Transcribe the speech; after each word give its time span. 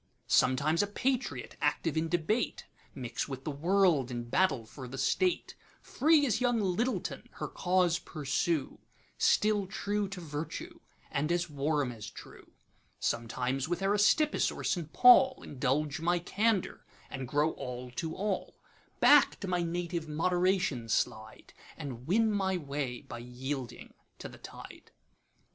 Sometimes 0.25 0.81
a 0.81 0.87
patriot, 0.87 1.55
active 1.61 1.95
in 1.95 2.09
debate, 2.09 2.65
Mix 2.95 3.27
with 3.27 3.43
the 3.43 3.51
world, 3.51 4.09
and 4.09 4.31
battle 4.31 4.65
for 4.65 4.87
the 4.87 4.97
state; 4.97 5.53
Free 5.79 6.25
as 6.25 6.41
young 6.41 6.59
Lyttleton, 6.59 7.27
her 7.33 7.47
cause 7.47 7.99
pursue, 7.99 8.79
Still 9.19 9.67
true 9.67 10.07
to 10.09 10.19
Virtue, 10.19 10.79
and 11.11 11.31
as 11.31 11.51
warm 11.51 11.91
as 11.91 12.09
true:Sometimes 12.09 13.69
with 13.69 13.83
Aristippus 13.83 14.49
or 14.49 14.63
St. 14.63 14.91
Paul, 14.91 15.43
Indulge 15.43 15.99
my 15.99 16.17
candour, 16.17 16.83
and 17.11 17.27
grow 17.27 17.51
all 17.51 17.91
to 17.91 18.15
all; 18.15 18.55
Back 18.99 19.39
to 19.41 19.47
my 19.47 19.61
native 19.61 20.09
Moderation 20.09 20.89
slide, 20.89 21.53
And 21.77 22.07
win 22.07 22.31
my 22.31 22.57
way 22.57 23.01
by 23.03 23.19
yielding 23.19 23.93
to 24.17 24.27
the 24.27 24.39
tide. 24.39 24.89